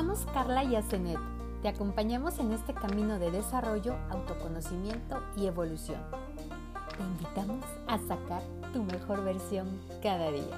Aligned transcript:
Somos 0.00 0.24
Carla 0.32 0.64
y 0.64 0.76
Asenet. 0.76 1.18
Te 1.60 1.68
acompañamos 1.68 2.38
en 2.38 2.52
este 2.52 2.72
camino 2.72 3.18
de 3.18 3.30
desarrollo, 3.30 3.98
autoconocimiento 4.08 5.22
y 5.36 5.44
evolución. 5.44 6.00
Te 6.96 7.02
invitamos 7.02 7.62
a 7.86 7.98
sacar 7.98 8.40
tu 8.72 8.82
mejor 8.82 9.22
versión 9.22 9.78
cada 10.02 10.30
día. 10.30 10.56